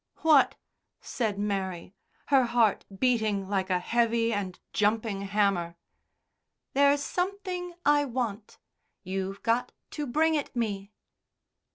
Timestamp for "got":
9.43-9.73